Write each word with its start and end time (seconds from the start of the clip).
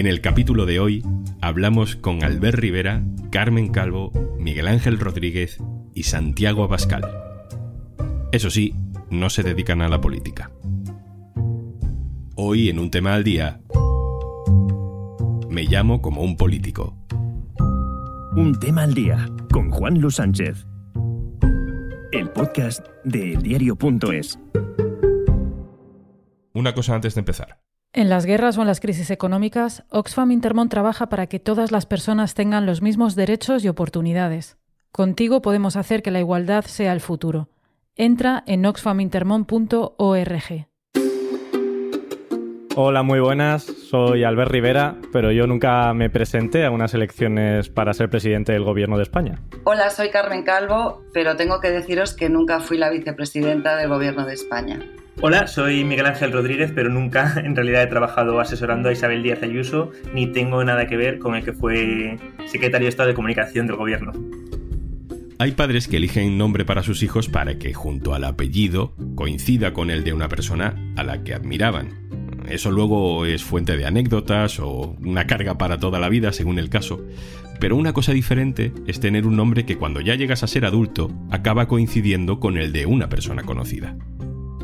En 0.00 0.06
el 0.06 0.22
capítulo 0.22 0.64
de 0.64 0.80
hoy 0.80 1.04
hablamos 1.42 1.94
con 1.94 2.24
Albert 2.24 2.58
Rivera, 2.58 3.04
Carmen 3.30 3.68
Calvo, 3.68 4.12
Miguel 4.38 4.66
Ángel 4.66 4.98
Rodríguez 4.98 5.58
y 5.92 6.04
Santiago 6.04 6.64
Abascal. 6.64 7.02
Eso 8.32 8.48
sí, 8.48 8.74
no 9.10 9.28
se 9.28 9.42
dedican 9.42 9.82
a 9.82 9.90
la 9.90 10.00
política. 10.00 10.52
Hoy 12.34 12.70
en 12.70 12.78
un 12.78 12.90
tema 12.90 13.12
al 13.12 13.24
día, 13.24 13.60
me 15.50 15.64
llamo 15.64 16.00
como 16.00 16.22
un 16.22 16.38
político. 16.38 16.96
Un 18.36 18.58
tema 18.58 18.84
al 18.84 18.94
día 18.94 19.28
con 19.52 19.70
Juan 19.70 20.00
Luis 20.00 20.14
Sánchez. 20.14 20.66
El 22.10 22.30
podcast 22.30 22.86
de 23.04 23.34
eldiario.es. 23.34 24.38
Una 26.54 26.72
cosa 26.72 26.94
antes 26.94 27.14
de 27.14 27.18
empezar. 27.18 27.59
En 27.92 28.08
las 28.08 28.24
guerras 28.24 28.56
o 28.56 28.60
en 28.60 28.68
las 28.68 28.78
crisis 28.78 29.10
económicas, 29.10 29.82
Oxfam 29.90 30.30
Intermont 30.30 30.70
trabaja 30.70 31.08
para 31.08 31.26
que 31.26 31.40
todas 31.40 31.72
las 31.72 31.86
personas 31.86 32.34
tengan 32.34 32.64
los 32.64 32.82
mismos 32.82 33.16
derechos 33.16 33.64
y 33.64 33.68
oportunidades. 33.68 34.58
Contigo 34.92 35.42
podemos 35.42 35.74
hacer 35.74 36.00
que 36.00 36.12
la 36.12 36.20
igualdad 36.20 36.64
sea 36.66 36.92
el 36.92 37.00
futuro. 37.00 37.48
Entra 37.96 38.44
en 38.46 38.64
oxfamintermont.org. 38.64 40.68
Hola, 42.76 43.02
muy 43.02 43.18
buenas. 43.18 43.64
Soy 43.64 44.22
Albert 44.22 44.52
Rivera, 44.52 44.94
pero 45.12 45.32
yo 45.32 45.48
nunca 45.48 45.92
me 45.92 46.10
presenté 46.10 46.64
a 46.64 46.70
unas 46.70 46.94
elecciones 46.94 47.70
para 47.70 47.92
ser 47.92 48.08
presidente 48.08 48.52
del 48.52 48.62
Gobierno 48.62 48.98
de 48.98 49.02
España. 49.02 49.42
Hola, 49.64 49.90
soy 49.90 50.10
Carmen 50.10 50.44
Calvo, 50.44 51.02
pero 51.12 51.34
tengo 51.34 51.60
que 51.60 51.72
deciros 51.72 52.14
que 52.14 52.28
nunca 52.28 52.60
fui 52.60 52.78
la 52.78 52.88
vicepresidenta 52.88 53.74
del 53.74 53.88
Gobierno 53.88 54.26
de 54.26 54.34
España. 54.34 54.78
Hola, 55.22 55.46
soy 55.46 55.84
Miguel 55.84 56.06
Ángel 56.06 56.32
Rodríguez, 56.32 56.72
pero 56.74 56.88
nunca 56.88 57.34
en 57.44 57.54
realidad 57.54 57.82
he 57.82 57.86
trabajado 57.88 58.40
asesorando 58.40 58.88
a 58.88 58.92
Isabel 58.92 59.22
Díaz 59.22 59.42
Ayuso, 59.42 59.90
ni 60.14 60.26
tengo 60.26 60.64
nada 60.64 60.86
que 60.86 60.96
ver 60.96 61.18
con 61.18 61.34
el 61.34 61.44
que 61.44 61.52
fue 61.52 62.18
secretario 62.46 62.86
de 62.86 62.88
Estado 62.88 63.10
de 63.10 63.14
Comunicación 63.14 63.66
del 63.66 63.76
Gobierno. 63.76 64.12
Hay 65.38 65.52
padres 65.52 65.88
que 65.88 65.98
eligen 65.98 66.38
nombre 66.38 66.64
para 66.64 66.82
sus 66.82 67.02
hijos 67.02 67.28
para 67.28 67.58
que 67.58 67.74
junto 67.74 68.14
al 68.14 68.24
apellido 68.24 68.94
coincida 69.14 69.74
con 69.74 69.90
el 69.90 70.04
de 70.04 70.14
una 70.14 70.28
persona 70.30 70.74
a 70.96 71.04
la 71.04 71.22
que 71.22 71.34
admiraban. 71.34 71.88
Eso 72.48 72.70
luego 72.70 73.26
es 73.26 73.44
fuente 73.44 73.76
de 73.76 73.84
anécdotas 73.84 74.58
o 74.58 74.96
una 75.04 75.26
carga 75.26 75.58
para 75.58 75.78
toda 75.78 75.98
la 75.98 76.08
vida, 76.08 76.32
según 76.32 76.58
el 76.58 76.70
caso. 76.70 77.04
Pero 77.60 77.76
una 77.76 77.92
cosa 77.92 78.12
diferente 78.12 78.72
es 78.86 79.00
tener 79.00 79.26
un 79.26 79.36
nombre 79.36 79.66
que 79.66 79.76
cuando 79.76 80.00
ya 80.00 80.14
llegas 80.14 80.42
a 80.42 80.46
ser 80.46 80.64
adulto 80.64 81.10
acaba 81.30 81.68
coincidiendo 81.68 82.40
con 82.40 82.56
el 82.56 82.72
de 82.72 82.86
una 82.86 83.10
persona 83.10 83.42
conocida 83.42 83.96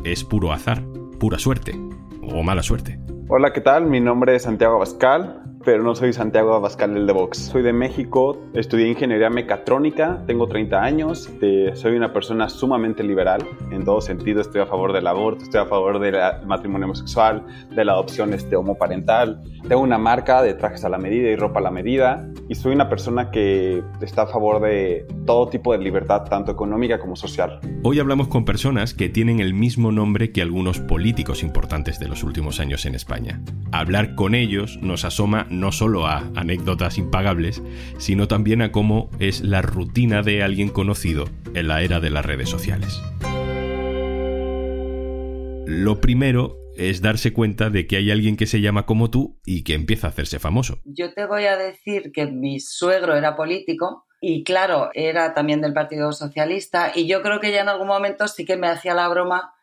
es 0.03 0.23
puro 0.23 0.51
azar, 0.51 0.83
pura 1.19 1.39
suerte 1.39 1.75
o 2.21 2.43
mala 2.43 2.63
suerte. 2.63 2.99
Hola, 3.29 3.53
¿qué 3.53 3.61
tal? 3.61 3.85
Mi 3.85 3.99
nombre 3.99 4.35
es 4.35 4.43
Santiago 4.43 4.75
Abascal 4.75 5.46
pero 5.67 5.83
no 5.83 5.95
soy 5.95 6.13
Santiago 6.13 6.53
Abascal 6.53 6.95
el 6.95 7.05
de 7.05 7.11
Vox. 7.11 7.39
Soy 7.39 7.61
de 7.61 7.73
México, 7.73 8.41
estudié 8.53 8.87
ingeniería 8.87 9.29
mecatrónica, 9.29 10.23
tengo 10.25 10.47
30 10.47 10.81
años, 10.81 11.29
soy 11.73 11.97
una 11.97 12.13
persona 12.13 12.47
sumamente 12.47 13.03
liberal 13.03 13.45
en 13.69 13.83
todo 13.83 13.99
sentido. 13.99 14.39
Estoy 14.39 14.61
a 14.61 14.65
favor 14.65 14.93
del 14.93 15.05
aborto, 15.07 15.43
estoy 15.43 15.59
a 15.59 15.65
favor 15.65 15.99
del 15.99 16.15
matrimonio 16.45 16.85
homosexual, 16.85 17.45
de 17.75 17.83
la 17.83 17.91
adopción 17.91 18.33
este, 18.33 18.55
homoparental. 18.55 19.41
Tengo 19.67 19.81
una 19.81 19.97
marca 19.97 20.41
de 20.41 20.53
trajes 20.53 20.85
a 20.85 20.89
la 20.89 20.97
medida 20.97 21.29
y 21.29 21.35
ropa 21.35 21.59
a 21.59 21.63
la 21.63 21.71
medida 21.71 22.25
y 22.47 22.55
soy 22.55 22.73
una 22.73 22.87
persona 22.87 23.29
que 23.29 23.83
está 23.99 24.21
a 24.21 24.27
favor 24.27 24.61
de 24.61 25.05
todo 25.25 25.49
tipo 25.49 25.73
de 25.73 25.79
libertad, 25.79 26.23
tanto 26.29 26.49
económica 26.49 26.97
como 26.97 27.17
social. 27.17 27.59
Hoy 27.83 27.99
hablamos 27.99 28.29
con 28.29 28.45
personas 28.45 28.93
que 28.93 29.09
tienen 29.09 29.41
el 29.41 29.53
mismo 29.53 29.91
nombre 29.91 30.31
que 30.31 30.41
algunos 30.41 30.79
políticos 30.79 31.43
importantes 31.43 31.99
de 31.99 32.07
los 32.07 32.23
últimos 32.23 32.61
años 32.61 32.85
en 32.85 32.95
España. 32.95 33.41
Hablar 33.73 34.15
con 34.15 34.33
ellos 34.33 34.79
nos 34.81 35.03
asoma 35.03 35.45
no 35.59 35.71
solo 35.71 36.07
a 36.07 36.29
anécdotas 36.35 36.97
impagables, 36.97 37.61
sino 37.97 38.27
también 38.27 38.61
a 38.61 38.71
cómo 38.71 39.09
es 39.19 39.41
la 39.41 39.61
rutina 39.61 40.21
de 40.21 40.43
alguien 40.43 40.69
conocido 40.69 41.25
en 41.53 41.67
la 41.67 41.81
era 41.81 41.99
de 41.99 42.09
las 42.09 42.25
redes 42.25 42.49
sociales. 42.49 43.01
Lo 45.65 45.99
primero 45.99 46.57
es 46.77 47.01
darse 47.01 47.33
cuenta 47.33 47.69
de 47.69 47.87
que 47.87 47.97
hay 47.97 48.11
alguien 48.11 48.37
que 48.37 48.45
se 48.45 48.61
llama 48.61 48.85
como 48.85 49.09
tú 49.09 49.39
y 49.45 49.63
que 49.63 49.73
empieza 49.73 50.07
a 50.07 50.09
hacerse 50.11 50.39
famoso. 50.39 50.79
Yo 50.85 51.13
te 51.13 51.25
voy 51.25 51.45
a 51.45 51.57
decir 51.57 52.11
que 52.13 52.27
mi 52.27 52.59
suegro 52.59 53.15
era 53.15 53.35
político 53.35 54.05
y 54.21 54.43
claro, 54.43 54.89
era 54.93 55.33
también 55.33 55.61
del 55.61 55.73
Partido 55.73 56.11
Socialista 56.11 56.91
y 56.95 57.07
yo 57.07 57.21
creo 57.21 57.39
que 57.39 57.51
ya 57.51 57.61
en 57.61 57.69
algún 57.69 57.87
momento 57.87 58.27
sí 58.27 58.45
que 58.45 58.57
me 58.57 58.67
hacía 58.67 58.93
la 58.93 59.07
broma 59.09 59.53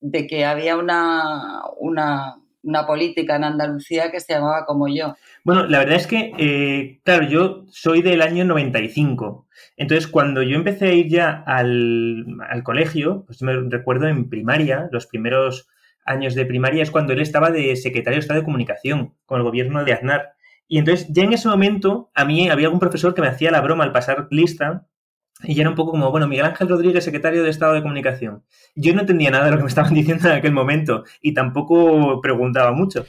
de 0.00 0.26
que 0.26 0.44
había 0.44 0.76
una, 0.76 1.62
una 1.78 2.36
una 2.66 2.86
política 2.86 3.36
en 3.36 3.44
Andalucía 3.44 4.10
que 4.10 4.20
se 4.20 4.34
llamaba 4.34 4.66
como 4.66 4.88
yo. 4.88 5.14
Bueno, 5.44 5.66
la 5.66 5.78
verdad 5.78 5.96
es 5.96 6.06
que, 6.06 6.32
eh, 6.38 7.00
claro, 7.04 7.26
yo 7.26 7.64
soy 7.70 8.02
del 8.02 8.20
año 8.20 8.44
95. 8.44 9.46
Entonces, 9.76 10.06
cuando 10.06 10.42
yo 10.42 10.56
empecé 10.56 10.88
a 10.88 10.92
ir 10.92 11.08
ya 11.08 11.44
al, 11.46 12.26
colegio, 12.64 13.24
pues 13.26 13.42
me 13.42 13.54
recuerdo 13.70 14.08
en 14.08 14.28
primaria, 14.28 14.88
los 14.90 15.06
primeros 15.06 15.68
años 16.04 16.34
de 16.34 16.46
primaria, 16.46 16.82
es 16.82 16.90
cuando 16.90 17.12
él 17.12 17.20
estaba 17.20 17.50
de 17.50 17.74
secretario 17.76 18.16
de 18.16 18.20
Estado 18.20 18.40
de 18.40 18.44
Comunicación 18.44 19.14
con 19.24 19.38
el 19.38 19.44
gobierno 19.44 19.84
de 19.84 19.92
Aznar. 19.92 20.32
Y 20.68 20.78
entonces, 20.78 21.06
ya 21.10 21.22
en 21.22 21.32
ese 21.32 21.48
momento, 21.48 22.10
a 22.14 22.24
mí 22.24 22.48
había 22.48 22.66
algún 22.66 22.80
profesor 22.80 23.14
que 23.14 23.22
me 23.22 23.28
hacía 23.28 23.50
la 23.50 23.60
broma 23.60 23.84
al 23.84 23.92
pasar 23.92 24.26
lista 24.30 24.86
y 25.42 25.60
era 25.60 25.68
un 25.68 25.76
poco 25.76 25.92
como, 25.92 26.10
bueno, 26.10 26.28
Miguel 26.28 26.46
Ángel 26.46 26.68
Rodríguez, 26.68 27.04
secretario 27.04 27.42
de 27.42 27.50
Estado 27.50 27.74
de 27.74 27.82
Comunicación. 27.82 28.44
Yo 28.74 28.94
no 28.94 29.00
entendía 29.00 29.30
nada 29.30 29.46
de 29.46 29.50
lo 29.52 29.56
que 29.58 29.64
me 29.64 29.68
estaban 29.68 29.94
diciendo 29.94 30.28
en 30.28 30.34
aquel 30.36 30.52
momento 30.52 31.04
y 31.20 31.34
tampoco 31.34 32.20
preguntaba 32.20 32.72
mucho. 32.72 33.06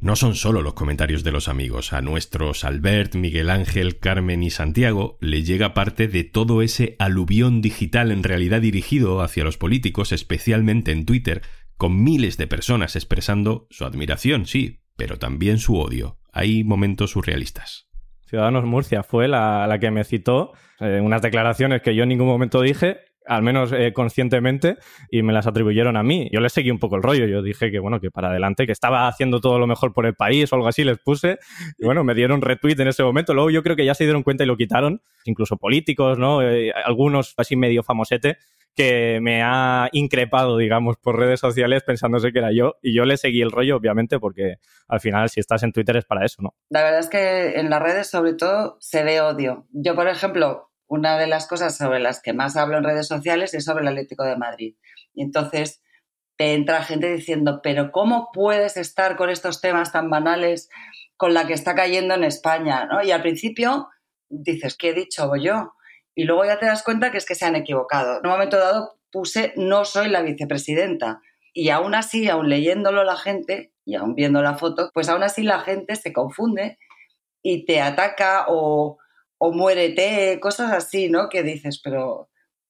No 0.00 0.14
son 0.14 0.36
solo 0.36 0.62
los 0.62 0.74
comentarios 0.74 1.24
de 1.24 1.32
los 1.32 1.48
amigos. 1.48 1.92
A 1.92 2.02
nuestros 2.02 2.62
Albert, 2.62 3.16
Miguel 3.16 3.50
Ángel, 3.50 3.98
Carmen 3.98 4.44
y 4.44 4.50
Santiago 4.50 5.18
le 5.20 5.42
llega 5.42 5.74
parte 5.74 6.06
de 6.06 6.22
todo 6.22 6.62
ese 6.62 6.94
aluvión 7.00 7.60
digital 7.60 8.12
en 8.12 8.22
realidad 8.22 8.60
dirigido 8.60 9.22
hacia 9.22 9.42
los 9.42 9.58
políticos, 9.58 10.12
especialmente 10.12 10.92
en 10.92 11.04
Twitter, 11.04 11.42
con 11.76 12.00
miles 12.02 12.36
de 12.36 12.46
personas 12.46 12.94
expresando 12.94 13.66
su 13.70 13.84
admiración, 13.84 14.46
sí, 14.46 14.82
pero 14.96 15.18
también 15.18 15.58
su 15.58 15.76
odio. 15.76 16.18
Hay 16.32 16.62
momentos 16.62 17.10
surrealistas. 17.10 17.87
Ciudadanos 18.28 18.64
Murcia 18.64 19.02
fue 19.02 19.26
la, 19.26 19.76
que 19.80 19.90
me 19.90 20.04
citó 20.04 20.52
eh, 20.80 21.00
unas 21.02 21.22
declaraciones 21.22 21.80
que 21.80 21.94
yo 21.94 22.02
en 22.02 22.10
ningún 22.10 22.26
momento 22.26 22.60
dije, 22.60 22.98
al 23.26 23.42
menos 23.42 23.72
eh, 23.72 23.92
conscientemente, 23.92 24.76
y 25.10 25.22
me 25.22 25.32
las 25.32 25.46
atribuyeron 25.46 25.96
a 25.96 26.02
mí. 26.02 26.28
Yo 26.30 26.40
les 26.40 26.52
seguí 26.52 26.70
un 26.70 26.78
poco 26.78 26.96
el 26.96 27.02
rollo. 27.02 27.26
Yo 27.26 27.42
dije 27.42 27.70
que, 27.70 27.78
bueno, 27.78 28.00
que 28.00 28.10
para 28.10 28.28
adelante, 28.28 28.66
que 28.66 28.72
estaba 28.72 29.08
haciendo 29.08 29.40
todo 29.40 29.58
lo 29.58 29.66
mejor 29.66 29.92
por 29.92 30.06
el 30.06 30.14
país 30.14 30.52
o 30.52 30.56
algo 30.56 30.68
así, 30.68 30.84
les 30.84 30.98
puse. 30.98 31.38
Y 31.78 31.84
bueno, 31.86 32.04
me 32.04 32.14
dieron 32.14 32.42
retweet 32.42 32.80
en 32.80 32.88
ese 32.88 33.02
momento. 33.02 33.34
Luego 33.34 33.50
yo 33.50 33.62
creo 33.62 33.76
que 33.76 33.84
ya 33.84 33.94
se 33.94 34.04
dieron 34.04 34.22
cuenta 34.22 34.44
y 34.44 34.46
lo 34.46 34.56
quitaron. 34.56 35.00
Incluso 35.24 35.56
políticos, 35.56 36.18
¿no? 36.18 36.42
Eh, 36.42 36.72
algunos 36.84 37.34
así 37.36 37.56
medio 37.56 37.82
famosete 37.82 38.38
que 38.78 39.18
me 39.20 39.42
ha 39.42 39.88
increpado, 39.90 40.56
digamos, 40.56 40.98
por 40.98 41.18
redes 41.18 41.40
sociales 41.40 41.82
pensándose 41.82 42.30
que 42.30 42.38
era 42.38 42.52
yo. 42.52 42.76
Y 42.80 42.94
yo 42.94 43.04
le 43.04 43.16
seguí 43.16 43.42
el 43.42 43.50
rollo, 43.50 43.76
obviamente, 43.76 44.20
porque 44.20 44.58
al 44.86 45.00
final, 45.00 45.28
si 45.30 45.40
estás 45.40 45.64
en 45.64 45.72
Twitter 45.72 45.96
es 45.96 46.04
para 46.04 46.24
eso, 46.24 46.42
¿no? 46.42 46.54
La 46.70 46.84
verdad 46.84 47.00
es 47.00 47.08
que 47.08 47.58
en 47.58 47.70
las 47.70 47.82
redes, 47.82 48.08
sobre 48.08 48.34
todo, 48.34 48.76
se 48.78 49.02
ve 49.02 49.20
odio. 49.20 49.66
Yo, 49.72 49.96
por 49.96 50.06
ejemplo, 50.06 50.70
una 50.86 51.18
de 51.18 51.26
las 51.26 51.48
cosas 51.48 51.76
sobre 51.76 51.98
las 51.98 52.22
que 52.22 52.32
más 52.32 52.56
hablo 52.56 52.78
en 52.78 52.84
redes 52.84 53.08
sociales 53.08 53.52
es 53.52 53.64
sobre 53.64 53.82
el 53.82 53.88
Atlético 53.88 54.22
de 54.22 54.36
Madrid. 54.36 54.76
Y 55.12 55.22
entonces 55.22 55.82
te 56.36 56.54
entra 56.54 56.84
gente 56.84 57.12
diciendo, 57.12 57.58
pero 57.64 57.90
¿cómo 57.90 58.30
puedes 58.32 58.76
estar 58.76 59.16
con 59.16 59.28
estos 59.28 59.60
temas 59.60 59.90
tan 59.90 60.08
banales 60.08 60.68
con 61.16 61.34
la 61.34 61.48
que 61.48 61.54
está 61.54 61.74
cayendo 61.74 62.14
en 62.14 62.22
España? 62.22 62.84
¿no? 62.84 63.02
Y 63.02 63.10
al 63.10 63.22
principio 63.22 63.88
dices, 64.28 64.76
¿qué 64.76 64.90
he 64.90 64.94
dicho 64.94 65.34
yo? 65.34 65.72
Y 66.18 66.24
luego 66.24 66.44
ya 66.44 66.58
te 66.58 66.66
das 66.66 66.82
cuenta 66.82 67.12
que 67.12 67.18
es 67.18 67.24
que 67.24 67.36
se 67.36 67.44
han 67.44 67.54
equivocado. 67.54 68.18
En 68.18 68.26
un 68.26 68.32
momento 68.32 68.56
dado 68.56 68.98
puse 69.12 69.52
no 69.54 69.84
soy 69.84 70.08
la 70.08 70.20
vicepresidenta. 70.20 71.20
Y 71.54 71.68
aún 71.68 71.94
así, 71.94 72.28
aún 72.28 72.48
leyéndolo 72.48 73.04
la 73.04 73.14
gente 73.14 73.72
y 73.84 73.94
aún 73.94 74.16
viendo 74.16 74.42
la 74.42 74.56
foto, 74.56 74.90
pues 74.92 75.08
aún 75.08 75.22
así 75.22 75.44
la 75.44 75.60
gente 75.60 75.94
se 75.94 76.12
confunde 76.12 76.76
y 77.40 77.66
te 77.66 77.80
ataca 77.80 78.46
o, 78.48 78.98
o 79.38 79.52
muérete, 79.52 80.40
cosas 80.40 80.72
así, 80.72 81.08
¿no? 81.08 81.28
Que 81.28 81.44
dices, 81.44 81.80
pero 81.84 82.28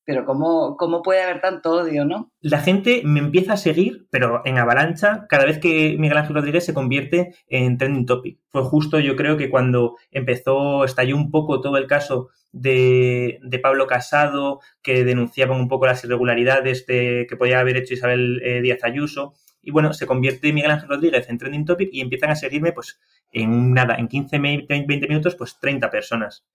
pero 0.08 0.25
¿cómo, 0.25 0.78
¿cómo, 0.78 1.02
puede 1.02 1.22
haber 1.22 1.43
tanto 1.43 1.70
odio, 1.70 2.06
no? 2.06 2.32
La 2.40 2.60
gente 2.60 3.02
me 3.05 3.20
empieza 3.20 3.52
a 3.52 3.56
seguir, 3.58 4.06
pero 4.08 4.40
en 4.46 4.56
avalancha, 4.56 5.26
cada 5.28 5.44
vez 5.44 5.58
que 5.58 5.96
Miguel 5.99 6.16
Ángel 6.16 6.34
Rodríguez 6.34 6.64
se 6.64 6.72
convierte 6.72 7.34
en 7.46 7.76
trending 7.76 8.06
topic. 8.06 8.38
Fue 8.49 8.62
justo, 8.62 9.00
yo 9.00 9.16
creo 9.16 9.37
que 9.37 9.50
cuando 9.50 9.96
empezó, 10.10 10.84
estalló 10.84 11.14
un 11.14 11.31
poco 11.31 11.60
todo 11.60 11.76
el 11.76 11.87
caso 11.87 12.31
de, 12.52 13.38
Pablo 13.62 13.87
Casado, 13.87 14.60
que 14.81 15.05
denunciaba 15.05 15.55
un 15.55 15.69
poco 15.69 15.84
las 15.84 16.02
irregularidades 16.02 16.87
de, 16.87 17.26
que 17.28 17.37
podía 17.37 17.61
haber 17.61 17.76
hecho 17.76 17.93
Isabel 17.93 18.40
eh, 18.43 18.62
Díaz 18.62 18.84
Ayuso. 18.84 19.34
Y 19.61 19.72
bueno, 19.72 19.93
se 19.93 20.06
convierte 20.06 20.54
Miguel 20.54 20.70
Ángel 20.70 20.88
Rodríguez 20.88 21.28
en 21.28 21.37
trending 21.37 21.66
topic 21.66 21.90
y 21.93 22.00
empiezan 22.00 22.31
a 22.31 22.34
seguirme, 22.34 22.72
pues, 22.72 22.99
en 23.31 23.75
nada, 23.75 23.96
en 23.96 24.08
15, 24.08 24.38
20 24.38 25.06
minutos, 25.06 25.37
pues 25.37 25.58
30 25.61 25.90
personas 25.90 26.46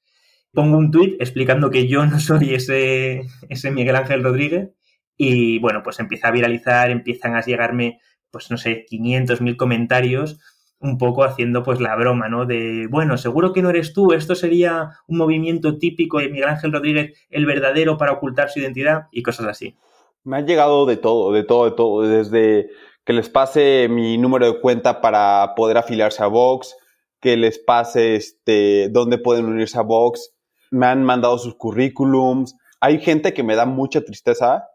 pongo 0.54 0.78
un 0.78 0.92
tuit 0.92 1.20
explicando 1.20 1.70
que 1.70 1.88
yo 1.88 2.06
no 2.06 2.20
soy 2.20 2.54
ese, 2.54 3.24
ese 3.50 3.72
Miguel 3.72 3.96
Ángel 3.96 4.24
Rodríguez 4.24 4.70
y 5.18 5.60
bueno, 5.60 5.82
pues 5.84 6.00
empieza 6.00 6.28
a 6.28 6.32
viralizar, 6.32 6.92
empiezan 6.92 7.36
a 7.36 7.42
llegarme, 7.42 8.00
pues 8.32 8.50
no 8.52 8.58
sé, 8.58 8.86
500, 8.88 9.42
1000 9.42 9.58
comentarios, 9.58 10.40
un 10.80 10.98
poco 10.98 11.24
haciendo 11.24 11.64
pues 11.64 11.80
la 11.80 11.96
broma, 11.96 12.30
¿no? 12.30 12.46
De, 12.46 12.88
bueno, 12.90 13.18
seguro 13.18 13.54
que 13.54 13.62
no 13.62 13.70
eres 13.70 13.94
tú, 13.94 14.12
esto 14.12 14.36
sería 14.36 14.92
un 15.08 15.18
movimiento 15.18 15.78
típico 15.78 16.20
de 16.20 16.30
Miguel 16.30 16.50
Ángel 16.50 16.74
Rodríguez, 16.74 17.18
el 17.30 17.46
verdadero 17.46 17.98
para 17.98 18.12
ocultar 18.12 18.50
su 18.50 18.60
identidad 18.60 19.08
y 19.12 19.24
cosas 19.24 19.48
así. 19.48 19.76
Me 20.24 20.38
ha 20.38 20.42
llegado 20.42 20.86
de 20.86 20.98
todo, 20.98 21.34
de 21.34 21.44
todo, 21.44 21.66
de 21.66 21.72
todo, 21.72 22.02
desde 22.02 22.70
que 23.06 23.14
les 23.14 23.30
pase 23.30 23.88
mi 23.90 24.18
número 24.18 24.46
de 24.46 24.62
cuenta 24.62 25.02
para 25.02 25.54
poder 25.56 25.78
afiliarse 25.78 26.24
a 26.24 26.28
Vox, 26.28 26.76
que 27.20 27.38
les 27.38 27.60
pase 27.60 28.16
este, 28.16 28.90
dónde 28.90 29.18
pueden 29.18 29.46
unirse 29.46 29.78
a 29.78 29.82
Vox, 29.82 30.33
me 30.74 30.88
han 30.88 31.04
mandado 31.04 31.38
sus 31.38 31.56
currículums. 31.56 32.58
Hay 32.82 33.00
gente 33.00 33.34
que 33.34 33.44
me 33.44 33.56
da 33.56 33.66
mucha 33.66 34.02
tristeza 34.02 34.68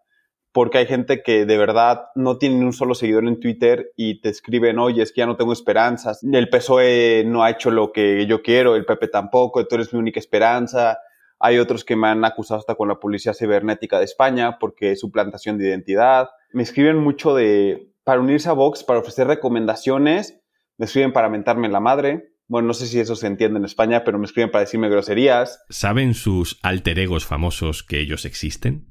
porque 0.52 0.78
hay 0.78 0.86
gente 0.86 1.22
que 1.22 1.44
de 1.44 1.58
verdad 1.58 2.06
no 2.14 2.38
tiene 2.38 2.64
un 2.64 2.72
solo 2.72 2.94
seguidor 2.94 3.26
en 3.26 3.40
Twitter 3.40 3.92
y 3.96 4.20
te 4.20 4.28
escriben, 4.28 4.78
oye, 4.78 5.02
es 5.02 5.12
que 5.12 5.20
ya 5.20 5.26
no 5.26 5.36
tengo 5.36 5.52
esperanzas, 5.52 6.22
el 6.22 6.48
PSOE 6.48 7.24
no 7.26 7.42
ha 7.42 7.50
hecho 7.50 7.70
lo 7.70 7.92
que 7.92 8.26
yo 8.26 8.42
quiero, 8.42 8.76
el 8.76 8.86
PP 8.86 9.08
tampoco, 9.08 9.66
tú 9.66 9.74
eres 9.74 9.92
mi 9.92 9.98
única 9.98 10.20
esperanza. 10.20 10.98
Hay 11.40 11.58
otros 11.58 11.84
que 11.84 11.96
me 11.96 12.08
han 12.08 12.24
acusado 12.24 12.60
hasta 12.60 12.74
con 12.76 12.88
la 12.88 12.98
Policía 12.98 13.34
Cibernética 13.34 13.98
de 13.98 14.04
España 14.04 14.58
porque 14.58 14.92
es 14.92 15.00
suplantación 15.00 15.58
de 15.58 15.68
identidad. 15.68 16.30
Me 16.52 16.62
escriben 16.62 16.96
mucho 16.96 17.34
de, 17.34 17.92
para 18.04 18.20
unirse 18.20 18.48
a 18.48 18.52
Vox, 18.52 18.82
para 18.82 19.00
ofrecer 19.00 19.26
recomendaciones, 19.26 20.40
me 20.76 20.86
escriben 20.86 21.12
para 21.12 21.28
mentarme 21.28 21.68
la 21.68 21.80
madre. 21.80 22.32
Bueno, 22.48 22.68
no 22.68 22.74
sé 22.74 22.86
si 22.86 22.98
eso 22.98 23.14
se 23.14 23.26
entiende 23.26 23.58
en 23.58 23.66
España, 23.66 24.04
pero 24.04 24.18
me 24.18 24.24
escriben 24.24 24.50
para 24.50 24.64
decirme 24.64 24.88
groserías. 24.88 25.62
¿Saben 25.68 26.14
sus 26.14 26.58
alter 26.62 26.98
egos 26.98 27.26
famosos 27.26 27.82
que 27.82 28.00
ellos 28.00 28.24
existen? 28.24 28.88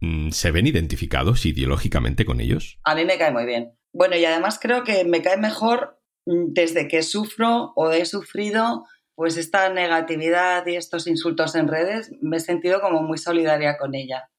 Mm, 0.00 0.30
¿Se 0.30 0.50
ven 0.50 0.66
identificados 0.66 1.44
ideológicamente 1.44 2.24
con 2.24 2.40
ellos? 2.40 2.78
A 2.82 2.94
mí 2.94 3.04
me 3.04 3.18
cae 3.18 3.30
muy 3.30 3.44
bien. 3.44 3.78
Bueno, 3.92 4.16
y 4.16 4.24
además 4.24 4.58
creo 4.60 4.84
que 4.84 5.04
me 5.04 5.20
cae 5.20 5.36
mejor 5.36 6.00
mm, 6.24 6.52
desde 6.54 6.88
que 6.88 7.02
sufro 7.02 7.72
o 7.76 7.90
he 7.90 8.06
sufrido 8.06 8.84
pues 9.14 9.36
esta 9.36 9.68
negatividad 9.68 10.66
y 10.66 10.76
estos 10.76 11.06
insultos 11.06 11.54
en 11.54 11.68
redes, 11.68 12.10
me 12.20 12.38
he 12.38 12.40
sentido 12.40 12.80
como 12.80 13.02
muy 13.02 13.18
solidaria 13.18 13.76
con 13.78 13.94
ella. 13.94 14.30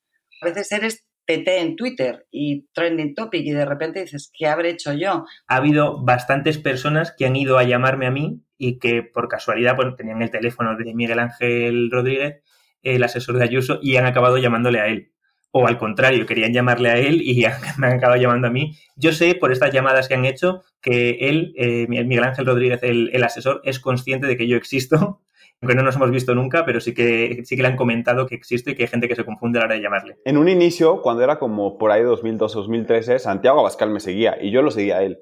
A 0.42 0.46
veces 0.46 0.72
eres 0.72 1.06
TT 1.26 1.48
en 1.48 1.76
Twitter 1.76 2.26
y 2.32 2.68
trending 2.74 3.16
topic 3.16 3.46
y 3.46 3.52
de 3.52 3.66
repente 3.66 4.02
dices, 4.02 4.32
¿qué 4.34 4.48
habré 4.48 4.72
hecho 4.72 4.94
yo? 4.94 5.26
Ha 5.48 5.56
habido 5.56 6.04
bastantes 6.04 6.58
personas 6.58 7.14
que 7.18 7.26
han 7.26 7.36
ido 7.36 7.58
a 7.58 7.64
llamarme 7.64 8.08
a 8.08 8.12
mí 8.12 8.42
y 8.58 8.80
que 8.80 9.04
por 9.04 9.28
casualidad 9.28 9.76
pues, 9.76 9.96
tenían 9.96 10.22
el 10.22 10.32
teléfono 10.32 10.76
de 10.78 10.94
Miguel 10.94 11.20
Ángel 11.20 11.90
Rodríguez, 11.92 12.42
el 12.82 13.04
asesor 13.04 13.38
de 13.38 13.44
Ayuso, 13.44 13.80
y 13.82 13.98
han 13.98 14.06
acabado 14.06 14.38
llamándole 14.38 14.80
a 14.80 14.88
él 14.88 15.12
o 15.58 15.66
al 15.68 15.78
contrario, 15.78 16.26
querían 16.26 16.52
llamarle 16.52 16.90
a 16.90 16.98
él 16.98 17.22
y 17.22 17.46
me 17.78 17.88
han 17.88 17.94
acabado 17.94 18.22
llamando 18.22 18.48
a 18.48 18.52
mí. 18.52 18.76
Yo 18.98 19.14
sé 19.14 19.36
por 19.36 19.54
estas 19.54 19.72
llamadas 19.74 20.10
que 20.10 20.14
han 20.14 20.26
hecho 20.26 20.64
que 20.82 21.12
él, 21.30 21.54
eh, 21.56 21.88
Miguel 21.88 22.26
Ángel 22.26 22.46
Rodríguez, 22.46 22.82
el, 22.84 23.24
asesor, 23.24 23.62
es 23.64 23.80
consciente 23.80 24.28
de 24.28 24.36
que 24.36 24.50
yo 24.50 24.58
existo, 24.58 25.22
aunque 25.62 25.76
no 25.76 25.84
nos 25.84 25.96
hemos 25.96 26.12
visto 26.12 26.36
nunca, 26.36 26.66
pero 26.66 26.80
sí 26.80 26.94
que, 26.94 27.42
sí 27.44 27.56
que 27.56 27.62
le 27.62 27.70
han 27.70 27.76
comentado 27.76 28.28
que 28.28 28.36
existe 28.36 28.72
y 28.72 28.76
que 28.76 28.84
hay 28.84 28.90
gente 28.90 29.08
que 29.08 29.16
se 29.16 29.26
confunde 29.26 29.60
a 29.60 29.62
la 29.62 29.66
hora 29.66 29.76
de 29.76 29.82
llamarle. 29.82 30.18
En 30.26 30.38
un 30.38 30.50
inicio, 30.50 31.02
cuando 31.02 31.24
era 31.24 31.40
como 31.40 31.78
por 31.78 31.92
ahí 31.92 32.04
2012-2013, 32.04 33.20
Santiago 33.20 33.60
Abascal 33.60 33.90
me 33.90 34.00
seguía 34.00 34.38
y 34.42 34.52
yo 34.52 34.62
lo 34.62 34.72
seguía 34.72 34.98
a 34.98 35.04
él. 35.04 35.20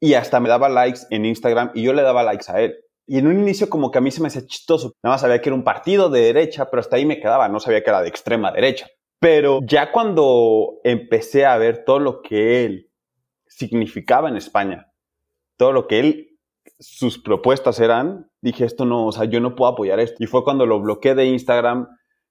Y 0.00 0.14
hasta 0.14 0.40
me 0.40 0.48
daba 0.48 0.68
likes 0.68 1.00
en 1.10 1.26
Instagram 1.26 1.72
y 1.74 1.82
yo 1.82 1.92
le 1.92 2.02
daba 2.02 2.22
likes 2.22 2.50
a 2.50 2.60
él. 2.60 2.76
Y 3.06 3.18
en 3.18 3.26
un 3.26 3.38
inicio 3.38 3.68
como 3.68 3.90
que 3.90 3.98
a 3.98 4.00
mí 4.00 4.10
se 4.10 4.22
me 4.22 4.28
hacía 4.28 4.46
chistoso. 4.46 4.94
Nada 5.02 5.14
más 5.14 5.20
sabía 5.20 5.42
que 5.42 5.48
era 5.48 5.56
un 5.56 5.64
partido 5.64 6.08
de 6.08 6.20
derecha, 6.20 6.70
pero 6.70 6.80
hasta 6.80 6.96
ahí 6.96 7.04
me 7.04 7.18
quedaba. 7.20 7.48
No 7.48 7.60
sabía 7.60 7.82
que 7.82 7.90
era 7.90 8.02
de 8.02 8.08
extrema 8.08 8.52
derecha. 8.52 8.86
Pero 9.18 9.60
ya 9.62 9.92
cuando 9.92 10.80
empecé 10.84 11.44
a 11.44 11.58
ver 11.58 11.84
todo 11.84 11.98
lo 11.98 12.22
que 12.22 12.64
él 12.64 12.90
significaba 13.46 14.28
en 14.28 14.36
España, 14.36 14.90
todo 15.56 15.72
lo 15.72 15.86
que 15.86 16.00
él, 16.00 16.29
sus 16.80 17.18
propuestas 17.18 17.78
eran, 17.78 18.30
dije, 18.40 18.64
esto 18.64 18.86
no, 18.86 19.06
o 19.06 19.12
sea, 19.12 19.26
yo 19.26 19.40
no 19.40 19.54
puedo 19.54 19.70
apoyar 19.70 20.00
esto. 20.00 20.24
Y 20.24 20.26
fue 20.26 20.42
cuando 20.42 20.66
lo 20.66 20.80
bloqueé 20.80 21.14
de 21.14 21.26
Instagram 21.26 21.86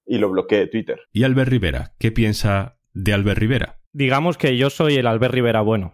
y 0.06 0.18
lo 0.18 0.30
bloqueé 0.30 0.60
de 0.60 0.68
Twitter. 0.68 1.00
¿Y 1.14 1.24
Albert 1.24 1.50
Rivera? 1.50 1.94
¿Qué 2.00 2.12
piensa 2.12 2.78
de 2.94 3.14
Albert 3.14 3.40
Rivera? 3.40 3.80
Digamos 3.94 4.38
que 4.38 4.58
yo 4.58 4.70
soy 4.70 4.96
el 4.96 5.08
Albert 5.08 5.34
Rivera 5.34 5.62
bueno. 5.62 5.94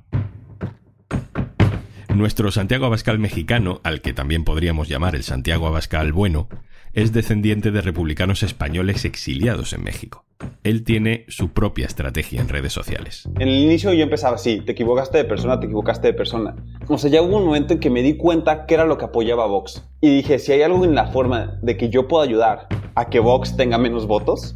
Nuestro 2.15 2.49
Santiago 2.49 2.85
Abascal 2.85 3.19
mexicano, 3.19 3.81
al 3.83 4.01
que 4.01 4.13
también 4.13 4.45
podríamos 4.45 4.87
llamar 4.87 5.15
el 5.15 5.23
Santiago 5.23 5.67
Abascal 5.67 6.13
bueno, 6.13 6.47
es 6.95 7.11
descendiente 7.11 7.71
de 7.71 7.81
republicanos 7.81 8.41
españoles 8.41 9.03
exiliados 9.03 9.73
en 9.73 9.83
México. 9.83 10.23
Él 10.63 10.83
tiene 10.85 11.25
su 11.27 11.49
propia 11.49 11.85
estrategia 11.85 12.39
en 12.39 12.47
redes 12.47 12.71
sociales. 12.71 13.29
En 13.37 13.49
el 13.49 13.55
inicio 13.55 13.93
yo 13.93 14.03
empezaba 14.03 14.35
así, 14.35 14.61
te 14.61 14.71
equivocaste 14.71 15.17
de 15.17 15.25
persona, 15.25 15.59
te 15.59 15.65
equivocaste 15.65 16.07
de 16.07 16.13
persona. 16.13 16.55
O 16.87 16.97
sea, 16.97 17.11
ya 17.11 17.21
hubo 17.21 17.37
un 17.37 17.45
momento 17.45 17.73
en 17.73 17.79
que 17.81 17.89
me 17.89 18.01
di 18.01 18.15
cuenta 18.15 18.65
que 18.65 18.75
era 18.75 18.85
lo 18.85 18.97
que 18.97 19.05
apoyaba 19.05 19.45
Vox. 19.45 19.85
Y 19.99 20.09
dije, 20.09 20.39
si 20.39 20.53
hay 20.53 20.61
algo 20.61 20.85
en 20.85 20.95
la 20.95 21.07
forma 21.07 21.59
de 21.61 21.75
que 21.75 21.89
yo 21.89 22.07
pueda 22.07 22.23
ayudar 22.23 22.67
a 22.95 23.09
que 23.09 23.19
Vox 23.19 23.57
tenga 23.57 23.77
menos 23.77 24.07
votos, 24.07 24.55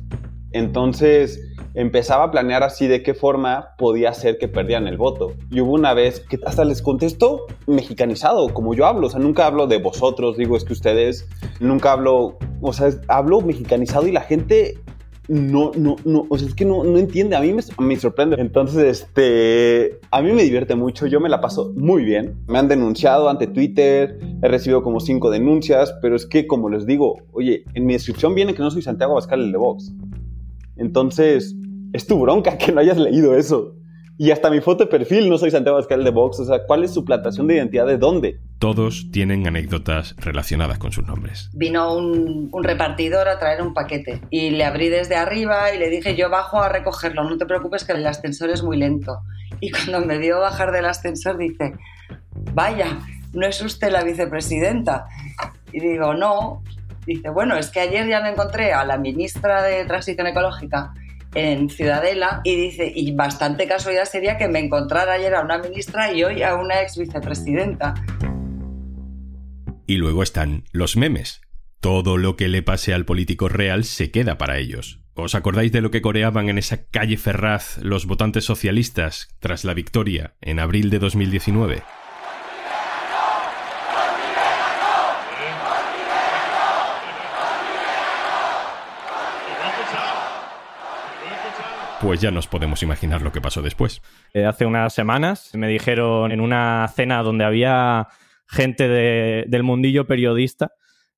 entonces 0.51 1.48
empezaba 1.73 2.25
a 2.25 2.31
planear 2.31 2.63
así 2.63 2.87
de 2.87 3.03
qué 3.03 3.13
forma 3.13 3.75
podía 3.77 4.09
hacer 4.09 4.37
que 4.37 4.47
perdieran 4.47 4.87
el 4.87 4.97
voto. 4.97 5.33
Y 5.51 5.61
hubo 5.61 5.73
una 5.73 5.93
vez 5.93 6.19
que 6.21 6.39
hasta 6.45 6.65
les 6.65 6.81
contesto 6.81 7.45
mexicanizado, 7.67 8.53
como 8.53 8.73
yo 8.73 8.85
hablo. 8.85 9.07
O 9.07 9.09
sea, 9.09 9.19
nunca 9.19 9.45
hablo 9.45 9.67
de 9.67 9.79
vosotros, 9.79 10.37
digo, 10.37 10.57
es 10.57 10.63
que 10.63 10.73
ustedes, 10.73 11.27
nunca 11.59 11.91
hablo, 11.91 12.37
o 12.61 12.73
sea, 12.73 12.89
hablo 13.07 13.41
mexicanizado 13.41 14.07
y 14.07 14.11
la 14.11 14.21
gente 14.21 14.79
no, 15.29 15.71
no, 15.77 15.95
no, 16.05 16.25
o 16.27 16.37
sea, 16.39 16.47
es 16.47 16.55
que 16.55 16.65
no, 16.65 16.83
no 16.83 16.97
entiende, 16.97 17.35
a 17.35 17.41
mí 17.41 17.53
me, 17.53 17.61
me, 17.77 17.95
sorprende. 17.97 18.35
Entonces, 18.39 19.01
este, 19.01 19.99
a 20.09 20.23
mí 20.23 20.31
me 20.31 20.41
divierte 20.41 20.73
mucho, 20.75 21.05
yo 21.05 21.19
me 21.19 21.29
la 21.29 21.39
paso 21.39 21.71
muy 21.75 22.03
bien. 22.03 22.35
Me 22.47 22.57
han 22.57 22.67
denunciado 22.67 23.29
ante 23.29 23.45
Twitter, 23.45 24.19
he 24.41 24.47
recibido 24.47 24.81
como 24.81 24.99
cinco 24.99 25.29
denuncias, 25.29 25.93
pero 26.01 26.15
es 26.15 26.25
que, 26.25 26.47
como 26.47 26.69
les 26.69 26.87
digo, 26.87 27.17
oye, 27.31 27.63
en 27.75 27.85
mi 27.85 27.93
descripción 27.93 28.33
viene 28.33 28.55
que 28.55 28.63
no 28.63 28.71
soy 28.71 28.81
Santiago 28.81 29.13
Abascal 29.13 29.41
el 29.41 29.51
de 29.51 29.57
Vox. 29.59 29.93
Entonces, 30.79 31.55
es 31.93 32.07
tu 32.07 32.19
bronca 32.19 32.57
que 32.57 32.71
no 32.71 32.79
hayas 32.79 32.97
leído 32.97 33.35
eso. 33.35 33.75
Y 34.17 34.31
hasta 34.31 34.49
mi 34.49 34.59
foto 34.59 34.83
de 34.83 34.89
perfil 34.89 35.29
no 35.29 35.37
soy 35.37 35.49
Santiago 35.49 35.77
Abascal 35.77 36.03
de 36.03 36.11
Vox. 36.11 36.41
O 36.41 36.45
sea, 36.45 36.65
¿cuál 36.67 36.83
es 36.83 36.93
su 36.93 37.05
plantación 37.05 37.47
de 37.47 37.55
identidad? 37.55 37.87
¿De 37.87 37.97
dónde? 37.97 38.41
Todos 38.59 39.07
tienen 39.11 39.47
anécdotas 39.47 40.13
relacionadas 40.17 40.77
con 40.77 40.91
sus 40.91 41.07
nombres. 41.07 41.49
Vino 41.53 41.95
un, 41.95 42.49
un, 42.51 42.63
repartidor 42.65 43.29
a 43.29 43.39
traer 43.39 43.61
un 43.61 43.73
paquete 43.73 44.19
y 44.29 44.49
le 44.49 44.65
abrí 44.65 44.89
desde 44.89 45.15
arriba 45.15 45.73
y 45.73 45.79
le 45.79 45.89
dije 45.89 46.17
yo 46.17 46.29
bajo 46.29 46.61
a 46.61 46.67
recogerlo, 46.67 47.23
no 47.23 47.37
te 47.37 47.45
preocupes 47.45 47.85
que 47.85 47.93
el 47.93 48.05
ascensor 48.05 48.49
es 48.49 48.61
muy 48.61 48.75
lento. 48.75 49.21
Y 49.61 49.71
cuando 49.71 50.05
me 50.05 50.17
vio 50.17 50.39
bajar 50.41 50.73
del 50.73 50.85
ascensor 50.85 51.37
dice, 51.37 51.75
vaya, 52.53 52.99
¿no 53.31 53.47
es 53.47 53.61
usted 53.61 53.89
la 53.89 54.03
vicepresidenta? 54.03 55.07
Y 55.71 55.79
digo, 55.79 56.13
no. 56.13 56.63
Dice, 57.09 57.31
bueno, 57.31 57.57
es 57.57 57.71
que 57.71 57.79
ayer 57.79 58.07
ya 58.07 58.21
me 58.21 58.29
encontré 58.29 58.71
a 58.71 58.85
la 58.85 58.99
ministra 58.99 59.63
de 59.63 59.83
Transición 59.85 60.27
Ecológica 60.27 60.93
en 61.33 61.67
Ciudadela 61.67 62.41
y 62.43 62.55
dice, 62.55 62.91
y 62.95 63.13
bastante 63.13 63.67
casualidad 63.67 64.05
sería 64.05 64.37
que 64.37 64.47
me 64.47 64.59
encontrara 64.59 65.13
ayer 65.13 65.33
a 65.33 65.41
una 65.41 65.57
ministra 65.57 66.13
y 66.13 66.23
hoy 66.23 66.43
a 66.43 66.53
una 66.53 66.83
ex 66.83 66.99
vicepresidenta. 66.99 67.95
Y 69.87 69.97
luego 69.97 70.21
están 70.21 70.65
los 70.71 70.97
memes. 70.97 71.41
Todo 71.79 72.17
lo 72.17 72.35
que 72.35 72.47
le 72.47 72.61
pase 72.61 72.93
al 72.93 73.05
político 73.05 73.49
real 73.49 73.85
se 73.85 74.11
queda 74.11 74.37
para 74.37 74.59
ellos. 74.59 75.01
¿Os 75.15 75.33
acordáis 75.33 75.71
de 75.71 75.81
lo 75.81 75.89
que 75.89 76.03
coreaban 76.03 76.47
en 76.47 76.59
esa 76.59 76.85
calle 76.91 77.17
Ferraz 77.17 77.79
los 77.79 78.05
votantes 78.05 78.45
socialistas 78.45 79.35
tras 79.39 79.65
la 79.65 79.73
victoria 79.73 80.35
en 80.41 80.59
abril 80.59 80.91
de 80.91 80.99
2019? 80.99 81.81
Pues 92.01 92.21
ya 92.21 92.31
nos 92.31 92.47
podemos 92.47 92.81
imaginar 92.81 93.21
lo 93.21 93.31
que 93.31 93.41
pasó 93.41 93.61
después. 93.61 94.01
Eh, 94.33 94.45
hace 94.45 94.65
unas 94.65 94.93
semanas 94.93 95.51
me 95.53 95.67
dijeron 95.67 96.31
en 96.31 96.39
una 96.39 96.87
cena 96.95 97.21
donde 97.23 97.43
había 97.43 98.07
gente 98.47 98.87
del 98.87 99.63
mundillo 99.63 100.07
periodista 100.07 100.71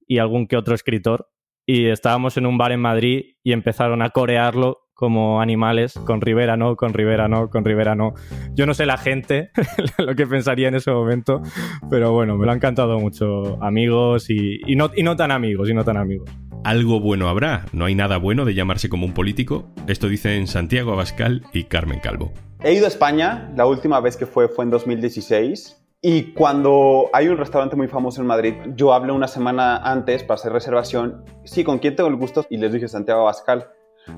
y 0.07 0.17
algún 0.17 0.47
que 0.47 0.57
otro 0.57 0.73
escritor, 0.75 1.29
y 1.65 1.85
estábamos 1.85 2.35
en 2.37 2.45
un 2.45 2.57
bar 2.57 2.71
en 2.71 2.81
Madrid 2.81 3.35
y 3.43 3.53
empezaron 3.53 4.01
a 4.01 4.09
corearlo 4.09 4.89
como 5.01 5.41
animales, 5.41 5.95
con 6.05 6.21
Rivera 6.21 6.57
no, 6.57 6.75
con 6.75 6.93
Rivera 6.93 7.27
no, 7.27 7.49
con 7.49 7.65
Rivera 7.65 7.95
no. 7.95 8.13
Yo 8.53 8.67
no 8.67 8.75
sé 8.75 8.85
la 8.85 8.97
gente 8.97 9.49
lo 9.97 10.13
que 10.15 10.27
pensaría 10.27 10.67
en 10.67 10.75
ese 10.75 10.91
momento, 10.91 11.41
pero 11.89 12.11
bueno, 12.11 12.37
me 12.37 12.45
lo 12.45 12.51
han 12.51 12.59
cantado 12.59 12.99
mucho 12.99 13.57
amigos 13.63 14.29
y, 14.29 14.59
no, 14.75 14.91
y 14.95 15.01
no 15.01 15.15
tan 15.15 15.31
amigos, 15.31 15.71
y 15.71 15.73
no 15.73 15.83
tan 15.83 15.97
amigos 15.97 16.29
algo 16.63 16.99
bueno 16.99 17.27
habrá. 17.27 17.65
No 17.73 17.85
hay 17.85 17.95
nada 17.95 18.17
bueno 18.17 18.45
de 18.45 18.53
llamarse 18.53 18.87
como 18.87 19.07
un 19.07 19.15
político. 19.15 19.73
Esto 19.87 20.07
dicen 20.07 20.45
Santiago 20.45 20.93
Abascal 20.93 21.41
y 21.53 21.63
Carmen 21.63 21.99
Calvo. 21.99 22.31
He 22.63 22.75
ido 22.75 22.85
a 22.85 22.89
España, 22.89 23.51
la 23.55 23.65
última 23.65 23.99
vez 23.99 24.15
que 24.15 24.27
fue 24.27 24.47
fue 24.47 24.65
en 24.65 24.69
2016. 24.69 25.81
Y 26.03 26.33
cuando 26.33 27.09
hay 27.13 27.29
un 27.29 27.37
restaurante 27.37 27.75
muy 27.75 27.87
famoso 27.87 28.21
en 28.21 28.27
Madrid, 28.27 28.53
yo 28.75 28.93
hablé 28.93 29.11
una 29.11 29.27
semana 29.27 29.77
antes 29.77 30.23
para 30.23 30.35
hacer 30.35 30.51
reservación. 30.51 31.25
Sí, 31.45 31.63
¿con 31.63 31.79
quién 31.79 31.95
tengo 31.95 32.09
el 32.09 32.15
gusto? 32.15 32.45
Y 32.47 32.57
les 32.57 32.71
dije 32.71 32.87
Santiago 32.87 33.21
Abascal. 33.21 33.71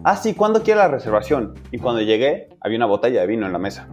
Ah, 0.03 0.15
sí, 0.15 0.33
¿cuándo 0.33 0.63
quiere 0.63 0.79
la 0.79 0.87
reservación? 0.87 1.53
Y 1.71 1.79
cuando 1.79 2.01
llegué, 2.01 2.49
había 2.61 2.77
una 2.77 2.85
botella 2.85 3.21
de 3.21 3.27
vino 3.27 3.45
en 3.45 3.53
la 3.53 3.59
mesa, 3.59 3.87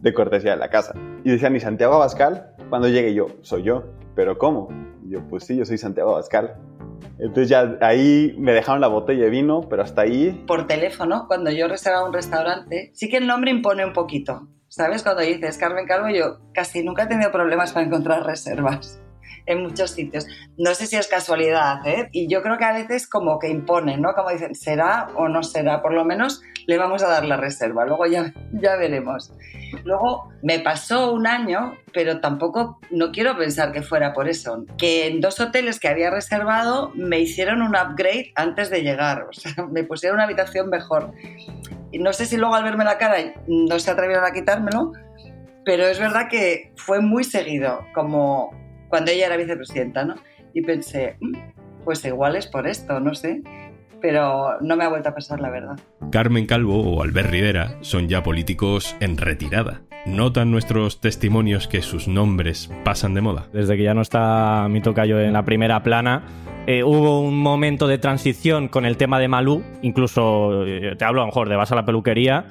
de 0.00 0.14
cortesía 0.14 0.52
de 0.52 0.56
la 0.58 0.70
casa. 0.70 0.94
Y 1.24 1.30
decía, 1.30 1.50
ni 1.50 1.60
Santiago 1.60 1.94
Abascal? 1.94 2.54
Cuando 2.68 2.88
llegue 2.88 3.14
yo, 3.14 3.26
soy 3.42 3.62
yo. 3.62 3.84
¿Pero 4.14 4.38
cómo? 4.38 4.68
yo, 5.06 5.20
pues 5.28 5.44
sí, 5.44 5.56
yo 5.56 5.64
soy 5.64 5.78
Santiago 5.78 6.12
Abascal. 6.12 6.56
Entonces 7.18 7.48
ya 7.48 7.76
ahí 7.80 8.34
me 8.38 8.52
dejaron 8.52 8.80
la 8.80 8.88
botella 8.88 9.24
de 9.24 9.30
vino, 9.30 9.62
pero 9.68 9.82
hasta 9.82 10.02
ahí... 10.02 10.44
Por 10.46 10.66
teléfono, 10.66 11.26
cuando 11.28 11.50
yo 11.50 11.68
reservaba 11.68 12.06
un 12.06 12.12
restaurante, 12.12 12.90
sí 12.94 13.08
que 13.08 13.18
el 13.18 13.26
nombre 13.26 13.50
impone 13.50 13.84
un 13.84 13.92
poquito. 13.92 14.48
¿Sabes? 14.68 15.04
Cuando 15.04 15.22
dices 15.22 15.56
Carmen 15.58 15.86
Calvo, 15.86 16.08
yo 16.08 16.38
casi 16.52 16.82
nunca 16.82 17.04
he 17.04 17.06
tenido 17.06 17.30
problemas 17.30 17.72
para 17.72 17.86
encontrar 17.86 18.24
reservas 18.24 19.03
en 19.46 19.62
muchos 19.62 19.90
sitios. 19.90 20.26
No 20.56 20.74
sé 20.74 20.86
si 20.86 20.96
es 20.96 21.08
casualidad, 21.08 21.86
¿eh? 21.86 22.08
Y 22.12 22.28
yo 22.28 22.42
creo 22.42 22.58
que 22.58 22.64
a 22.64 22.72
veces 22.72 23.06
como 23.06 23.38
que 23.38 23.48
imponen, 23.48 24.00
¿no? 24.00 24.14
Como 24.14 24.30
dicen, 24.30 24.54
¿será 24.54 25.08
o 25.16 25.28
no 25.28 25.42
será? 25.42 25.82
Por 25.82 25.92
lo 25.92 26.04
menos 26.04 26.42
le 26.66 26.78
vamos 26.78 27.02
a 27.02 27.08
dar 27.08 27.24
la 27.24 27.36
reserva, 27.36 27.84
luego 27.84 28.06
ya, 28.06 28.32
ya 28.52 28.76
veremos. 28.76 29.32
Luego 29.84 30.30
me 30.42 30.60
pasó 30.60 31.12
un 31.12 31.26
año, 31.26 31.76
pero 31.92 32.20
tampoco, 32.20 32.78
no 32.90 33.10
quiero 33.10 33.36
pensar 33.36 33.72
que 33.72 33.82
fuera 33.82 34.12
por 34.12 34.28
eso, 34.28 34.64
que 34.78 35.06
en 35.08 35.20
dos 35.20 35.40
hoteles 35.40 35.80
que 35.80 35.88
había 35.88 36.10
reservado 36.10 36.92
me 36.94 37.18
hicieron 37.20 37.60
un 37.60 37.76
upgrade 37.76 38.32
antes 38.36 38.70
de 38.70 38.82
llegar, 38.82 39.26
o 39.28 39.32
sea, 39.32 39.66
me 39.70 39.84
pusieron 39.84 40.16
una 40.16 40.24
habitación 40.24 40.70
mejor. 40.70 41.12
No 41.92 42.12
sé 42.12 42.26
si 42.26 42.36
luego 42.36 42.54
al 42.54 42.64
verme 42.64 42.84
la 42.84 42.98
cara 42.98 43.16
no 43.46 43.78
se 43.78 43.90
atrevieron 43.90 44.24
a 44.24 44.32
quitármelo, 44.32 44.92
pero 45.64 45.86
es 45.86 45.98
verdad 45.98 46.28
que 46.28 46.72
fue 46.76 47.00
muy 47.00 47.24
seguido, 47.24 47.80
como 47.94 48.50
cuando 48.94 49.10
ella 49.10 49.26
era 49.26 49.36
vicepresidenta, 49.36 50.04
¿no? 50.04 50.14
Y 50.52 50.62
pensé, 50.62 51.16
mm, 51.20 51.32
pues 51.84 52.04
igual 52.04 52.36
es 52.36 52.46
por 52.46 52.68
esto, 52.68 53.00
no 53.00 53.12
sé, 53.12 53.42
pero 54.00 54.60
no 54.60 54.76
me 54.76 54.84
ha 54.84 54.88
vuelto 54.88 55.08
a 55.08 55.14
pasar 55.16 55.40
la 55.40 55.50
verdad. 55.50 55.76
Carmen 56.12 56.46
Calvo 56.46 56.80
o 56.80 57.02
Albert 57.02 57.28
Rivera 57.28 57.76
son 57.80 58.08
ya 58.08 58.22
políticos 58.22 58.94
en 59.00 59.16
retirada. 59.16 59.82
¿Notan 60.06 60.52
nuestros 60.52 61.00
testimonios 61.00 61.66
que 61.66 61.82
sus 61.82 62.06
nombres 62.06 62.70
pasan 62.84 63.14
de 63.14 63.22
moda? 63.22 63.48
Desde 63.52 63.76
que 63.76 63.82
ya 63.82 63.94
no 63.94 64.02
está 64.02 64.68
mi 64.70 64.80
tocayo 64.80 65.18
en 65.18 65.32
la 65.32 65.44
primera 65.44 65.82
plana, 65.82 66.22
eh, 66.68 66.84
hubo 66.84 67.20
un 67.20 67.36
momento 67.36 67.88
de 67.88 67.98
transición 67.98 68.68
con 68.68 68.86
el 68.86 68.96
tema 68.96 69.18
de 69.18 69.26
Malú, 69.26 69.64
incluso 69.82 70.64
eh, 70.64 70.94
te 70.96 71.04
hablo 71.04 71.22
a 71.22 71.24
lo 71.24 71.30
mejor 71.32 71.48
de 71.48 71.56
vas 71.56 71.72
a 71.72 71.74
la 71.74 71.84
peluquería, 71.84 72.44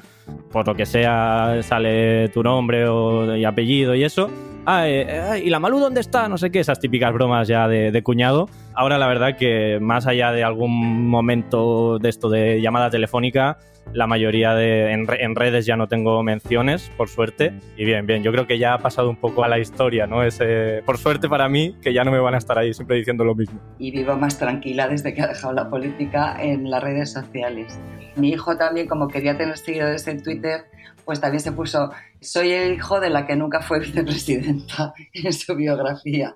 por 0.52 0.68
lo 0.68 0.76
que 0.76 0.86
sea 0.86 1.60
sale 1.64 2.28
tu 2.30 2.44
nombre 2.44 2.86
o, 2.86 3.34
y 3.34 3.46
apellido 3.46 3.96
y 3.96 4.04
eso, 4.04 4.30
ah, 4.66 4.88
eh, 4.88 5.42
¿y 5.44 5.50
la 5.50 5.60
Malú 5.60 5.80
dónde 5.80 6.02
está? 6.02 6.28
No 6.28 6.38
sé 6.38 6.52
qué, 6.52 6.60
esas 6.60 6.80
típicas 6.80 7.14
bromas 7.14 7.48
ya 7.48 7.68
de, 7.68 8.04
cuñado. 8.04 8.50
Ahora 8.74 8.98
la 8.98 9.08
verdad 9.08 9.38
que 9.38 9.80
más 9.82 10.08
allá 10.08 10.32
de 10.32 10.44
algún 10.44 11.08
momento 11.08 12.00
de 12.00 12.10
esto 12.10 12.30
de 12.30 12.62
llamada 12.62 12.90
telefónica, 12.90 13.58
la 13.92 14.08
mayoría 14.08 14.54
de 14.54 14.92
en, 14.92 15.36
redes 15.36 15.66
ya 15.66 15.76
no 15.76 15.88
tengo 15.88 16.24
menciones, 16.24 16.90
por 16.98 17.10
suerte. 17.10 17.54
Y 17.78 17.86
bien, 17.86 18.06
bien, 18.06 18.24
yo 18.24 18.32
creo 18.32 18.48
que 18.48 18.58
ya 18.58 18.74
ha 18.74 18.80
pasado 18.80 19.10
un 19.10 19.18
poco 19.18 19.44
a 19.44 19.48
la 19.48 19.60
historia, 19.60 20.08
¿no? 20.08 20.24
Ese, 20.24 20.82
por 20.86 20.98
suerte 20.98 21.28
para 21.28 21.50
mí, 21.50 21.76
que 21.82 21.94
ya 21.94 22.04
no 22.04 22.12
me 22.12 22.20
van 22.20 22.36
a 22.36 22.38
estar 22.38 22.58
ahí 22.58 22.74
siempre 22.74 22.98
diciendo 22.98 23.24
lo 23.24 23.36
mismo. 23.36 23.60
Y 23.78 23.92
vivo 23.92 24.16
más 24.16 24.38
tranquila 24.38 24.88
desde 24.88 25.14
que 25.14 25.22
ha 25.22 25.28
dejado 25.28 25.54
la 25.54 25.70
política 25.70 26.38
en 26.40 26.70
las 26.70 26.82
redes 26.84 27.12
sociales. 27.12 27.80
Mi 28.16 28.30
hijo 28.30 28.58
también, 28.58 28.88
como 28.88 29.08
quería 29.08 29.38
tener 29.38 29.58
seguidores 29.58 30.08
en 30.08 30.22
Twitter, 30.22 30.66
pues 31.06 31.20
también 31.20 31.42
se 31.42 31.52
puso, 31.52 31.92
soy 32.22 32.52
el 32.52 32.74
hijo 32.74 33.00
de 33.00 33.10
la 33.10 33.26
que 33.28 33.36
nunca 33.36 33.62
fue 33.62 33.80
vicepresidenta 33.80 34.94
en 35.14 35.34
su 35.34 35.56
biografía. 35.56 36.36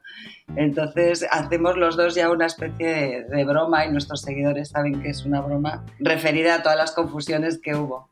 Entonces 0.56 1.26
hacemos 1.30 1.78
los 1.78 1.98
dos 1.98 2.16
ya 2.16 2.30
una 2.30 2.46
especie 2.46 3.26
de, 3.30 3.46
broma 3.46 3.86
y 3.86 3.92
nuestros 3.92 4.22
seguidores 4.22 4.70
saben 4.70 5.02
que 5.02 5.10
es 5.10 5.26
una 5.26 5.42
broma 5.42 5.86
referida 6.00 6.56
a 6.56 6.64
todas 6.64 6.78
las 6.78 6.92
confusiones 6.92 7.37
que 7.64 7.76
hubo. 7.76 8.10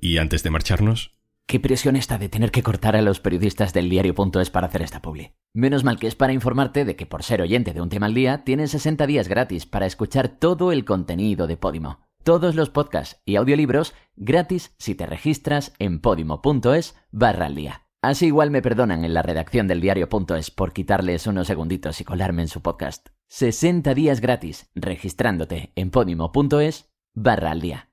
Y 0.00 0.18
antes 0.18 0.42
de 0.42 0.50
marcharnos... 0.50 1.12
Qué 1.46 1.60
presión 1.60 1.94
está 1.96 2.16
de 2.16 2.30
tener 2.30 2.50
que 2.50 2.62
cortar 2.62 2.96
a 2.96 3.02
los 3.02 3.20
periodistas 3.20 3.74
del 3.74 3.90
diario.es 3.90 4.48
para 4.48 4.66
hacer 4.66 4.80
esta 4.80 5.02
publi. 5.02 5.32
Menos 5.52 5.84
mal 5.84 5.98
que 5.98 6.06
es 6.06 6.14
para 6.14 6.32
informarte 6.32 6.86
de 6.86 6.96
que 6.96 7.04
por 7.04 7.22
ser 7.22 7.42
oyente 7.42 7.74
de 7.74 7.82
un 7.82 7.90
tema 7.90 8.06
al 8.06 8.14
día, 8.14 8.44
tienes 8.44 8.70
60 8.70 9.06
días 9.06 9.28
gratis 9.28 9.66
para 9.66 9.84
escuchar 9.84 10.28
todo 10.28 10.72
el 10.72 10.86
contenido 10.86 11.46
de 11.46 11.58
Podimo 11.58 12.04
todos 12.24 12.54
los 12.54 12.70
podcasts 12.70 13.20
y 13.24 13.36
audiolibros 13.36 13.94
gratis 14.16 14.74
si 14.78 14.94
te 14.94 15.06
registras 15.06 15.72
en 15.78 16.00
podimo.es 16.00 16.96
barra 17.12 17.46
al 17.46 17.54
día. 17.54 17.82
Así 18.02 18.26
igual 18.26 18.50
me 18.50 18.62
perdonan 18.62 19.04
en 19.04 19.14
la 19.14 19.22
redacción 19.22 19.68
del 19.68 19.80
diario.es 19.80 20.50
por 20.50 20.72
quitarles 20.72 21.26
unos 21.26 21.46
segunditos 21.46 22.00
y 22.00 22.04
colarme 22.04 22.42
en 22.42 22.48
su 22.48 22.60
podcast. 22.60 23.08
60 23.28 23.94
días 23.94 24.20
gratis 24.20 24.70
registrándote 24.74 25.72
en 25.74 25.90
podimo.es 25.90 26.90
barra 27.14 27.50
al 27.50 27.60
día. 27.60 27.90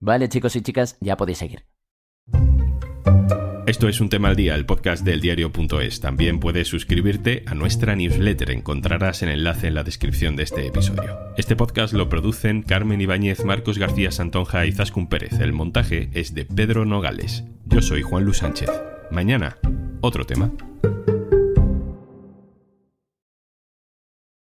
Vale 0.00 0.28
chicos 0.28 0.56
y 0.56 0.62
chicas, 0.62 0.96
ya 1.00 1.16
podéis 1.16 1.38
seguir. 1.38 1.64
Esto 3.66 3.88
es 3.88 4.00
un 4.00 4.08
tema 4.08 4.30
al 4.30 4.34
día, 4.34 4.56
el 4.56 4.66
podcast 4.66 5.04
del 5.04 5.20
diario.es. 5.20 6.00
También 6.00 6.40
puedes 6.40 6.66
suscribirte 6.66 7.44
a 7.46 7.54
nuestra 7.54 7.94
newsletter. 7.94 8.50
Encontrarás 8.50 9.22
el 9.22 9.28
enlace 9.28 9.68
en 9.68 9.74
la 9.74 9.84
descripción 9.84 10.34
de 10.34 10.42
este 10.42 10.66
episodio. 10.66 11.16
Este 11.36 11.54
podcast 11.54 11.92
lo 11.92 12.08
producen 12.08 12.62
Carmen 12.62 13.00
Ibáñez, 13.00 13.44
Marcos 13.44 13.78
García 13.78 14.10
Santonja 14.10 14.66
y 14.66 14.72
Zascun 14.72 15.06
Pérez. 15.06 15.38
El 15.38 15.52
montaje 15.52 16.10
es 16.14 16.34
de 16.34 16.46
Pedro 16.46 16.84
Nogales. 16.84 17.44
Yo 17.66 17.80
soy 17.80 18.02
Juan 18.02 18.24
Luis 18.24 18.38
Sánchez. 18.38 18.70
Mañana, 19.12 19.56
otro 20.00 20.24
tema. 20.24 20.50